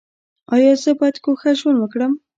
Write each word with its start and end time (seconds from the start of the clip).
ایا 0.53 0.71
زه 0.83 0.91
باید 0.99 1.15
ګوښه 1.25 1.51
ژوند 1.59 1.77
وکړم؟ 1.79 2.13